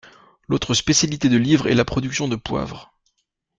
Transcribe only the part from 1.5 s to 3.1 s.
est la production de poivre.